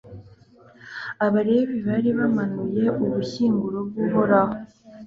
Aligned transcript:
abalevi 1.25 1.75
bari 1.87 2.09
bamanuye 2.17 2.85
ubushyinguro 3.03 3.77
bw'uhoraho 3.87 4.55